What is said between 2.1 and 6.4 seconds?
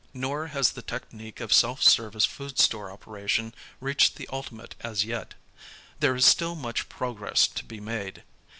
food store operation reached the ultimate as yet. There is